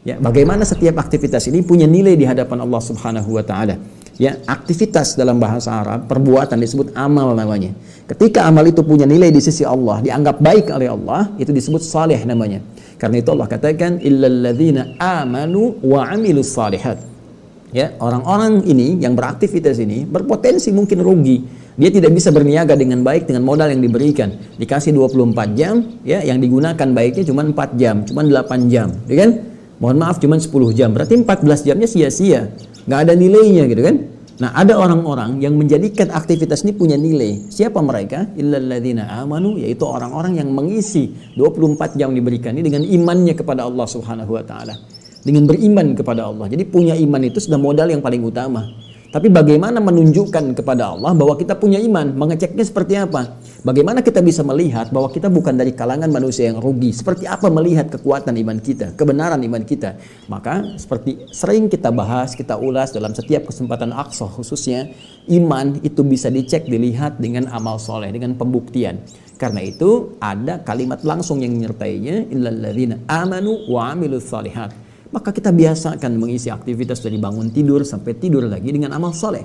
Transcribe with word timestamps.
Ya, 0.00 0.16
bagaimana 0.16 0.64
setiap 0.64 0.96
aktivitas 1.00 1.44
ini 1.48 1.60
punya 1.60 1.84
nilai 1.84 2.16
di 2.16 2.24
hadapan 2.28 2.64
Allah 2.64 2.80
Subhanahu 2.80 3.36
wa 3.36 3.44
taala. 3.44 3.76
Ya, 4.20 4.36
aktivitas 4.44 5.16
dalam 5.16 5.40
bahasa 5.40 5.72
Arab, 5.72 6.04
perbuatan 6.04 6.60
disebut 6.60 6.92
amal 6.92 7.32
namanya. 7.32 7.72
Ketika 8.04 8.44
amal 8.44 8.68
itu 8.68 8.84
punya 8.84 9.08
nilai 9.08 9.32
di 9.32 9.40
sisi 9.40 9.64
Allah, 9.64 10.04
dianggap 10.04 10.44
baik 10.44 10.68
oleh 10.72 10.92
Allah, 10.92 11.32
itu 11.40 11.48
disebut 11.52 11.80
saleh 11.80 12.20
namanya. 12.28 12.60
Karena 13.00 13.24
itu 13.24 13.32
Allah 13.32 13.48
katakan 13.48 13.96
illalladzina 14.04 15.00
amanu 15.00 15.80
wa 15.80 16.04
amilus 16.12 16.52
salihat. 16.52 17.00
Ya, 17.72 17.96
orang-orang 17.96 18.68
ini 18.68 19.00
yang 19.00 19.16
beraktivitas 19.16 19.80
ini 19.80 20.04
berpotensi 20.04 20.68
mungkin 20.76 21.00
rugi. 21.00 21.40
Dia 21.80 21.88
tidak 21.88 22.12
bisa 22.12 22.28
berniaga 22.28 22.76
dengan 22.76 23.00
baik 23.00 23.24
dengan 23.24 23.40
modal 23.48 23.72
yang 23.72 23.80
diberikan. 23.80 24.36
Dikasih 24.60 24.92
24 24.92 25.56
jam, 25.56 25.80
ya, 26.04 26.20
yang 26.20 26.36
digunakan 26.36 26.88
baiknya 26.92 27.24
cuma 27.24 27.40
4 27.40 27.80
jam, 27.80 28.04
cuma 28.04 28.20
8 28.20 28.68
jam, 28.68 28.92
ya 29.08 29.16
kan? 29.24 29.49
Mohon 29.80 29.96
maaf 29.98 30.20
cuma 30.20 30.36
10 30.38 30.52
jam. 30.76 30.92
Berarti 30.92 31.18
14 31.18 31.66
jamnya 31.66 31.88
sia-sia. 31.88 32.52
Nggak 32.86 33.00
ada 33.08 33.12
nilainya 33.16 33.64
gitu 33.66 33.82
kan? 33.82 33.96
Nah 34.40 34.56
ada 34.56 34.76
orang-orang 34.80 35.40
yang 35.40 35.56
menjadikan 35.56 36.08
aktivitas 36.12 36.64
ini 36.64 36.72
punya 36.72 36.96
nilai. 36.96 37.48
Siapa 37.52 37.80
mereka? 37.80 38.28
Illalladzina 38.36 39.20
amanu 39.20 39.60
yaitu 39.60 39.84
orang-orang 39.84 40.40
yang 40.40 40.48
mengisi 40.52 41.12
24 41.36 42.00
jam 42.00 42.12
diberikan 42.12 42.56
ini 42.56 42.64
dengan 42.64 42.84
imannya 42.84 43.34
kepada 43.36 43.68
Allah 43.68 43.84
Subhanahu 43.84 44.36
wa 44.36 44.44
taala. 44.44 44.76
Dengan 45.20 45.44
beriman 45.44 45.92
kepada 45.92 46.32
Allah. 46.32 46.48
Jadi 46.48 46.64
punya 46.64 46.96
iman 46.96 47.20
itu 47.20 47.36
sudah 47.40 47.60
modal 47.60 47.92
yang 47.92 48.00
paling 48.00 48.24
utama 48.24 48.89
tapi 49.10 49.26
bagaimana 49.26 49.82
menunjukkan 49.82 50.54
kepada 50.54 50.94
Allah 50.94 51.10
bahwa 51.18 51.34
kita 51.34 51.58
punya 51.58 51.82
iman? 51.82 52.14
Mengeceknya 52.14 52.62
seperti 52.62 52.94
apa? 52.94 53.42
Bagaimana 53.66 54.06
kita 54.06 54.22
bisa 54.22 54.46
melihat 54.46 54.94
bahwa 54.94 55.10
kita 55.10 55.26
bukan 55.26 55.58
dari 55.58 55.74
kalangan 55.74 56.06
manusia 56.14 56.46
yang 56.46 56.62
rugi? 56.62 56.94
Seperti 56.94 57.26
apa 57.26 57.50
melihat 57.50 57.90
kekuatan 57.90 58.38
iman 58.38 58.62
kita, 58.62 58.94
kebenaran 58.94 59.42
iman 59.42 59.66
kita? 59.66 59.98
Maka 60.30 60.78
seperti 60.78 61.26
sering 61.34 61.66
kita 61.66 61.90
bahas, 61.90 62.38
kita 62.38 62.54
ulas 62.54 62.94
dalam 62.94 63.10
setiap 63.10 63.50
kesempatan 63.50 63.90
aksoh 63.90 64.30
khususnya, 64.30 64.94
iman 65.26 65.82
itu 65.82 66.06
bisa 66.06 66.30
dicek, 66.30 66.70
dilihat 66.70 67.18
dengan 67.18 67.50
amal 67.50 67.82
soleh, 67.82 68.14
dengan 68.14 68.38
pembuktian. 68.38 69.02
Karena 69.42 69.58
itu 69.66 70.14
ada 70.22 70.62
kalimat 70.62 71.02
langsung 71.02 71.42
yang 71.42 71.58
menyertainya, 71.58 72.30
illalladzina 72.30 73.02
amanu 73.10 73.66
wa 73.66 73.90
amilus 73.90 74.30
salihat 74.30 74.70
maka 75.10 75.34
kita 75.34 75.50
biasakan 75.50 76.18
mengisi 76.18 76.50
aktivitas 76.50 77.02
dari 77.02 77.18
bangun 77.18 77.50
tidur 77.50 77.82
sampai 77.82 78.14
tidur 78.18 78.46
lagi 78.46 78.70
dengan 78.70 78.94
amal 78.94 79.14
soleh. 79.14 79.42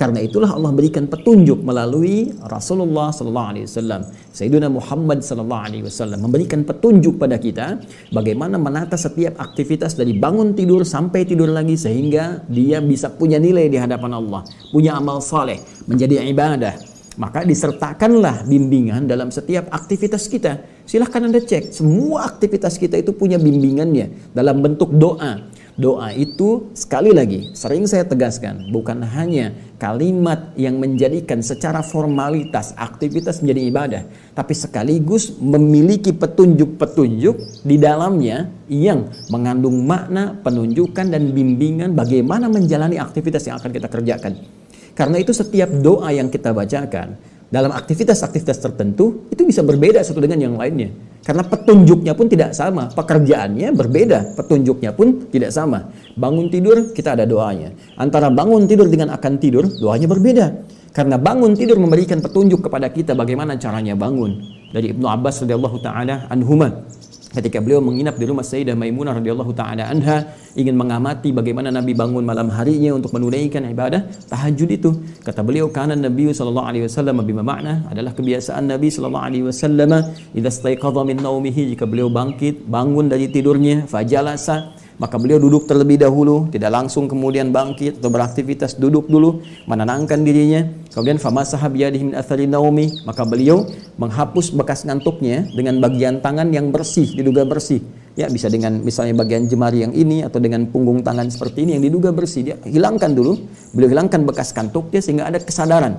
Karena 0.00 0.16
itulah 0.24 0.56
Allah 0.56 0.72
berikan 0.72 1.04
petunjuk 1.12 1.60
melalui 1.60 2.32
Rasulullah 2.48 3.12
Sallallahu 3.12 3.48
Alaihi 3.52 3.68
Wasallam, 3.68 4.08
Sayyidina 4.32 4.72
Muhammad 4.72 5.20
Sallallahu 5.20 5.60
Alaihi 5.60 5.84
Wasallam 5.84 6.24
memberikan 6.24 6.64
petunjuk 6.64 7.20
pada 7.20 7.36
kita 7.36 7.84
bagaimana 8.08 8.56
menata 8.56 8.96
setiap 8.96 9.36
aktivitas 9.36 10.00
dari 10.00 10.16
bangun 10.16 10.56
tidur 10.56 10.88
sampai 10.88 11.28
tidur 11.28 11.52
lagi 11.52 11.76
sehingga 11.76 12.40
dia 12.48 12.80
bisa 12.80 13.12
punya 13.12 13.36
nilai 13.36 13.68
di 13.68 13.76
hadapan 13.76 14.16
Allah, 14.16 14.40
punya 14.72 14.96
amal 14.96 15.20
soleh, 15.20 15.60
menjadi 15.84 16.24
ibadah, 16.32 16.89
maka 17.20 17.44
disertakanlah 17.44 18.48
bimbingan 18.48 19.04
dalam 19.04 19.28
setiap 19.28 19.68
aktivitas 19.68 20.24
kita. 20.24 20.64
Silahkan 20.88 21.20
Anda 21.20 21.44
cek, 21.44 21.76
semua 21.76 22.24
aktivitas 22.24 22.80
kita 22.80 22.96
itu 22.96 23.12
punya 23.12 23.36
bimbingannya 23.36 24.32
dalam 24.32 24.64
bentuk 24.64 24.88
doa. 24.96 25.52
Doa 25.80 26.12
itu 26.12 26.72
sekali 26.76 27.08
lagi 27.08 27.56
sering 27.56 27.88
saya 27.88 28.04
tegaskan 28.04 28.68
bukan 28.68 29.00
hanya 29.00 29.54
kalimat 29.80 30.52
yang 30.52 30.76
menjadikan 30.76 31.40
secara 31.40 31.80
formalitas 31.80 32.76
aktivitas 32.76 33.40
menjadi 33.40 33.60
ibadah, 33.64 34.02
tapi 34.36 34.52
sekaligus 34.52 35.32
memiliki 35.40 36.12
petunjuk-petunjuk 36.12 37.64
di 37.64 37.76
dalamnya 37.80 38.52
yang 38.68 39.08
mengandung 39.32 39.88
makna, 39.88 40.36
penunjukan 40.44 41.06
dan 41.08 41.32
bimbingan 41.32 41.96
bagaimana 41.96 42.52
menjalani 42.52 43.00
aktivitas 43.00 43.48
yang 43.48 43.56
akan 43.56 43.72
kita 43.72 43.88
kerjakan. 43.88 44.59
Karena 44.94 45.16
itu 45.22 45.30
setiap 45.30 45.70
doa 45.70 46.10
yang 46.10 46.28
kita 46.28 46.50
bacakan 46.50 47.16
dalam 47.50 47.74
aktivitas-aktivitas 47.74 48.62
tertentu 48.62 49.26
itu 49.26 49.42
bisa 49.42 49.66
berbeda 49.66 49.98
satu 50.06 50.22
dengan 50.22 50.38
yang 50.38 50.54
lainnya. 50.54 50.94
Karena 51.26 51.42
petunjuknya 51.42 52.14
pun 52.14 52.30
tidak 52.30 52.54
sama, 52.54 52.88
pekerjaannya 52.94 53.74
berbeda, 53.74 54.38
petunjuknya 54.38 54.94
pun 54.94 55.26
tidak 55.28 55.50
sama. 55.50 55.90
Bangun 56.14 56.46
tidur 56.48 56.94
kita 56.94 57.18
ada 57.18 57.26
doanya. 57.26 57.74
Antara 57.98 58.30
bangun 58.30 58.70
tidur 58.70 58.86
dengan 58.86 59.10
akan 59.18 59.32
tidur, 59.42 59.66
doanya 59.66 60.06
berbeda. 60.06 60.46
Karena 60.94 61.18
bangun 61.18 61.58
tidur 61.58 61.78
memberikan 61.78 62.22
petunjuk 62.22 62.66
kepada 62.66 62.86
kita 62.90 63.18
bagaimana 63.18 63.58
caranya 63.58 63.98
bangun. 63.98 64.42
Dari 64.70 64.94
Ibnu 64.94 65.06
Abbas 65.06 65.42
radhiyallahu 65.42 65.82
taala 65.82 66.30
anhuma 66.30 66.86
ketika 67.30 67.62
beliau 67.62 67.78
menginap 67.78 68.18
di 68.18 68.26
rumah 68.26 68.42
Sayyidah 68.42 68.74
Maimunah 68.74 69.14
radhiyallahu 69.18 69.52
taala 69.54 69.86
anha 69.86 70.34
ingin 70.58 70.74
mengamati 70.74 71.30
bagaimana 71.30 71.70
Nabi 71.70 71.94
bangun 71.94 72.26
malam 72.26 72.50
harinya 72.50 72.90
untuk 72.98 73.14
menunaikan 73.14 73.62
ibadah 73.70 74.10
tahajud 74.26 74.70
itu. 74.70 74.90
Kata 75.22 75.46
beliau 75.46 75.70
karena 75.70 75.94
Nabi 75.94 76.34
sallallahu 76.34 76.66
alaihi 76.66 76.84
wasallam 76.90 77.22
bima 77.22 77.46
makna 77.46 77.86
adalah 77.86 78.10
kebiasaan 78.18 78.66
Nabi 78.66 78.90
sallallahu 78.90 79.26
alaihi 79.30 79.44
wasallam 79.46 79.90
idza 80.34 80.50
staiqadha 80.50 81.06
min 81.06 81.22
naumihi 81.22 81.74
jika 81.74 81.86
beliau 81.86 82.10
bangkit 82.10 82.66
bangun 82.66 83.06
dari 83.06 83.30
tidurnya 83.30 83.86
fajalasa 83.86 84.79
maka 85.00 85.16
beliau 85.16 85.40
duduk 85.40 85.64
terlebih 85.64 85.96
dahulu, 85.96 86.52
tidak 86.52 86.76
langsung 86.76 87.08
kemudian 87.08 87.48
bangkit 87.48 88.04
atau 88.04 88.12
beraktivitas, 88.12 88.76
duduk 88.76 89.08
dulu, 89.08 89.40
menenangkan 89.64 90.20
dirinya. 90.20 90.68
Kemudian 90.92 91.16
famasaha 91.16 91.64
biyadihi 91.72 92.12
min 92.12 92.14
athari 92.14 92.44
naumi, 92.44 92.92
maka 93.08 93.24
beliau 93.24 93.64
menghapus 93.96 94.52
bekas 94.52 94.84
ngantuknya 94.84 95.48
dengan 95.56 95.80
bagian 95.80 96.20
tangan 96.20 96.52
yang 96.52 96.68
bersih, 96.68 97.16
diduga 97.16 97.48
bersih. 97.48 97.80
Ya, 98.12 98.28
bisa 98.28 98.52
dengan 98.52 98.84
misalnya 98.84 99.16
bagian 99.16 99.48
jemari 99.48 99.80
yang 99.80 99.96
ini 99.96 100.20
atau 100.20 100.36
dengan 100.36 100.68
punggung 100.68 101.00
tangan 101.00 101.32
seperti 101.32 101.64
ini 101.64 101.80
yang 101.80 101.84
diduga 101.88 102.12
bersih. 102.12 102.52
Dia 102.52 102.56
hilangkan 102.68 103.16
dulu, 103.16 103.40
beliau 103.72 103.96
hilangkan 103.96 104.28
bekas 104.28 104.52
kantuknya 104.52 105.00
sehingga 105.00 105.24
ada 105.24 105.40
kesadaran 105.40 105.96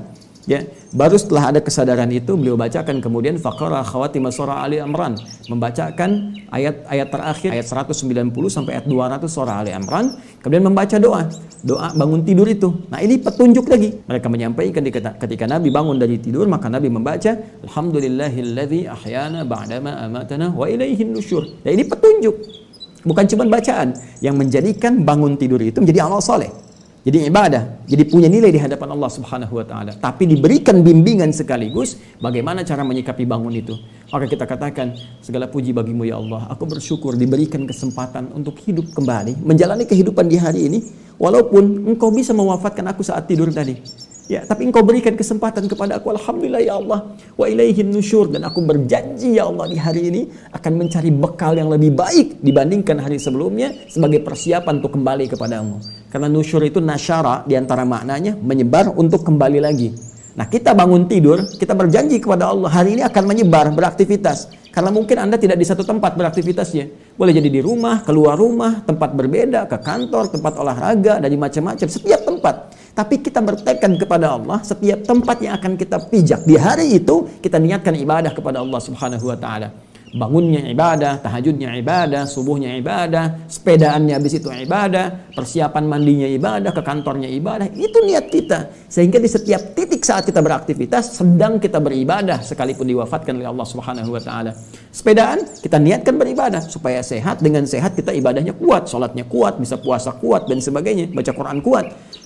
Ya, 0.50 0.66
baru 0.90 1.22
setelah 1.22 1.54
ada 1.54 1.62
kesadaran 1.62 2.10
itu 2.10 2.34
beliau 2.34 2.58
bacakan 2.58 2.98
kemudian 2.98 3.38
faqara 3.38 3.86
khawatim 3.86 4.26
surah 4.34 4.66
Ali 4.66 4.82
Imran, 4.82 5.14
membacakan 5.46 6.34
ayat-ayat 6.50 7.08
terakhir 7.14 7.50
ayat 7.54 7.70
190 7.70 8.34
sampai 8.50 8.82
ayat 8.82 8.90
200 8.90 9.22
surah 9.30 9.62
Ali 9.62 9.70
Imran, 9.70 10.18
kemudian 10.42 10.66
membaca 10.66 10.98
doa, 10.98 11.30
doa 11.62 11.94
bangun 11.94 12.26
tidur 12.26 12.50
itu. 12.50 12.74
Nah, 12.90 13.06
ini 13.06 13.22
petunjuk 13.22 13.70
lagi. 13.70 14.02
Mereka 14.10 14.28
menyampaikan 14.34 14.82
ketika 15.22 15.46
Nabi 15.46 15.70
bangun 15.70 16.02
dari 16.02 16.18
tidur 16.18 16.50
maka 16.50 16.74
Nabi 16.74 16.90
membaca 16.90 17.38
alhamdulillahilladzi 17.62 18.90
ahyana 18.90 19.46
ba'dama 19.46 19.94
amatana 20.10 20.50
wa 20.58 20.66
ilaihin 20.66 21.14
nusyur. 21.14 21.46
Nah, 21.62 21.70
ini 21.70 21.86
petunjuk. 21.86 22.34
Bukan 23.06 23.26
cuma 23.30 23.46
bacaan 23.46 23.94
yang 24.26 24.38
menjadikan 24.38 25.06
bangun 25.06 25.38
tidur 25.38 25.62
itu 25.62 25.78
menjadi 25.78 26.10
amal 26.10 26.18
soleh. 26.18 26.50
Jadi 27.02 27.34
ibadah, 27.34 27.82
jadi 27.90 28.06
punya 28.06 28.30
nilai 28.30 28.54
di 28.54 28.62
hadapan 28.62 28.94
Allah 28.94 29.10
Subhanahu 29.10 29.58
wa 29.58 29.66
taala. 29.66 29.98
Tapi 29.98 30.30
diberikan 30.30 30.86
bimbingan 30.86 31.34
sekaligus 31.34 31.98
bagaimana 32.22 32.62
cara 32.62 32.86
menyikapi 32.86 33.26
bangun 33.26 33.58
itu. 33.58 33.74
Maka 34.14 34.30
kita 34.30 34.46
katakan 34.46 34.94
segala 35.18 35.50
puji 35.50 35.74
bagimu 35.74 36.06
ya 36.06 36.22
Allah. 36.22 36.46
Aku 36.54 36.70
bersyukur 36.70 37.18
diberikan 37.18 37.66
kesempatan 37.66 38.30
untuk 38.38 38.62
hidup 38.62 38.94
kembali, 38.94 39.42
menjalani 39.42 39.90
kehidupan 39.90 40.30
di 40.30 40.38
hari 40.38 40.70
ini 40.70 40.80
walaupun 41.18 41.90
engkau 41.90 42.14
bisa 42.14 42.38
mewafatkan 42.38 42.86
aku 42.94 43.02
saat 43.02 43.26
tidur 43.26 43.50
tadi. 43.50 43.82
Ya, 44.30 44.46
tapi 44.46 44.70
engkau 44.70 44.86
berikan 44.86 45.18
kesempatan 45.18 45.66
kepada 45.66 45.98
aku. 45.98 46.14
Alhamdulillah 46.14 46.62
ya 46.62 46.78
Allah. 46.78 47.18
Wa 47.34 47.50
ilaihin 47.50 47.90
nusyur. 47.90 48.30
Dan 48.30 48.46
aku 48.46 48.62
berjanji 48.62 49.42
ya 49.42 49.50
Allah 49.50 49.66
di 49.68 49.76
hari 49.82 50.08
ini 50.14 50.22
akan 50.54 50.86
mencari 50.86 51.10
bekal 51.10 51.58
yang 51.58 51.68
lebih 51.68 51.98
baik 51.98 52.40
dibandingkan 52.46 53.02
hari 53.02 53.18
sebelumnya 53.18 53.74
sebagai 53.90 54.22
persiapan 54.22 54.80
untuk 54.80 54.96
kembali 54.96 55.26
kepadamu. 55.34 56.01
Karena 56.12 56.28
nusyur 56.28 56.60
itu 56.68 56.84
nasyara 56.84 57.48
di 57.48 57.56
antara 57.56 57.88
maknanya 57.88 58.36
menyebar 58.36 58.92
untuk 58.92 59.24
kembali 59.24 59.64
lagi. 59.64 59.96
Nah 60.36 60.44
kita 60.44 60.76
bangun 60.76 61.08
tidur, 61.08 61.40
kita 61.56 61.72
berjanji 61.72 62.20
kepada 62.20 62.52
Allah 62.52 62.68
hari 62.68 63.00
ini 63.00 63.04
akan 63.08 63.24
menyebar 63.24 63.72
beraktivitas. 63.72 64.52
Karena 64.76 64.92
mungkin 64.92 65.20
Anda 65.20 65.40
tidak 65.40 65.56
di 65.56 65.64
satu 65.64 65.88
tempat 65.88 66.20
beraktivitasnya. 66.20 67.16
Boleh 67.16 67.32
jadi 67.32 67.48
di 67.48 67.64
rumah, 67.64 68.04
keluar 68.04 68.36
rumah, 68.36 68.84
tempat 68.84 69.16
berbeda, 69.16 69.68
ke 69.72 69.80
kantor, 69.80 70.32
tempat 70.32 70.56
olahraga, 70.60 71.20
dari 71.20 71.36
macam-macam, 71.36 71.88
setiap 71.88 72.24
tempat. 72.24 72.76
Tapi 72.92 73.20
kita 73.24 73.40
bertekad 73.44 73.92
kepada 74.00 74.36
Allah, 74.36 74.60
setiap 74.64 75.04
tempat 75.04 75.40
yang 75.44 75.60
akan 75.60 75.80
kita 75.80 75.96
pijak 76.12 76.44
di 76.44 76.56
hari 76.60 77.00
itu, 77.00 77.28
kita 77.40 77.60
niatkan 77.60 77.96
ibadah 77.96 78.32
kepada 78.32 78.64
Allah 78.64 78.80
Subhanahu 78.84 79.32
wa 79.32 79.36
taala 79.40 79.91
bangunnya 80.12 80.68
ibadah, 80.68 81.24
tahajudnya 81.24 81.76
ibadah, 81.80 82.28
subuhnya 82.28 82.76
ibadah, 82.76 83.48
sepedaannya 83.48 84.14
habis 84.16 84.40
itu 84.40 84.52
ibadah, 84.52 85.32
persiapan 85.32 85.84
mandinya 85.88 86.28
ibadah, 86.28 86.72
ke 86.76 86.82
kantornya 86.84 87.32
ibadah. 87.32 87.72
Itu 87.72 88.04
niat 88.04 88.28
kita. 88.28 88.90
Sehingga 88.92 89.18
di 89.24 89.30
setiap 89.32 89.72
titik 89.72 90.04
saat 90.04 90.28
kita 90.28 90.44
beraktivitas 90.44 91.16
sedang 91.16 91.58
kita 91.60 91.80
beribadah 91.80 92.44
sekalipun 92.44 92.88
diwafatkan 92.88 93.40
oleh 93.40 93.48
Allah 93.48 93.68
Subhanahu 93.68 94.12
wa 94.12 94.22
taala. 94.22 94.52
Sepedaan 94.92 95.48
kita 95.64 95.80
niatkan 95.80 96.16
beribadah 96.20 96.60
supaya 96.64 97.00
sehat, 97.00 97.40
dengan 97.40 97.64
sehat 97.64 97.96
kita 97.96 98.12
ibadahnya 98.12 98.52
kuat, 98.56 98.92
sholatnya 98.92 99.24
kuat, 99.28 99.60
bisa 99.64 99.80
puasa 99.80 100.12
kuat 100.20 100.52
dan 100.52 100.60
sebagainya, 100.60 101.08
baca 101.16 101.32
Quran 101.32 101.64
kuat. 101.64 101.86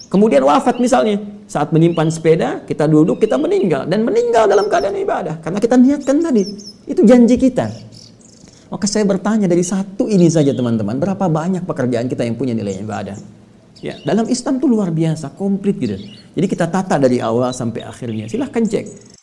Kemudian 0.09 0.41
wafat 0.45 0.81
misalnya, 0.81 1.17
saat 1.45 1.69
menyimpan 1.69 2.09
sepeda, 2.09 2.49
kita 2.65 2.89
duduk, 2.89 3.21
kita 3.21 3.37
meninggal 3.37 3.85
dan 3.85 4.01
meninggal 4.01 4.49
dalam 4.49 4.65
keadaan 4.65 4.97
ibadah 4.97 5.41
karena 5.41 5.59
kita 5.61 5.75
niatkan 5.77 6.17
tadi. 6.21 6.43
Itu 6.89 7.05
janji 7.05 7.37
kita. 7.37 7.69
Maka 8.65 8.85
saya 8.89 9.05
bertanya 9.05 9.45
dari 9.45 9.61
satu 9.61 10.09
ini 10.09 10.25
saja 10.25 10.51
teman-teman, 10.51 10.97
berapa 10.97 11.29
banyak 11.29 11.63
pekerjaan 11.69 12.09
kita 12.09 12.25
yang 12.25 12.33
punya 12.33 12.57
nilai 12.57 12.81
ibadah? 12.81 13.15
Ya, 13.79 14.01
dalam 14.01 14.25
Islam 14.25 14.57
itu 14.57 14.65
luar 14.65 14.89
biasa, 14.89 15.37
komplit 15.37 15.77
gitu. 15.77 16.01
Jadi 16.33 16.45
kita 16.49 16.65
tata 16.65 16.97
dari 16.97 17.21
awal 17.21 17.53
sampai 17.53 17.85
akhirnya. 17.85 18.25
Silahkan 18.25 18.65
cek. 18.65 19.15